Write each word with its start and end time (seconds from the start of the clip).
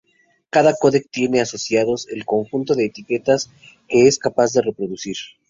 Cada 0.49 0.73
codec 0.73 1.11
tiene 1.11 1.41
asociados 1.41 2.07
el 2.07 2.25
conjunto 2.25 2.73
de 2.73 2.85
etiquetas 2.85 3.51
que 3.87 4.07
es 4.07 4.17
capaz 4.17 4.51
de 4.53 4.63
reproducir. 4.63 5.17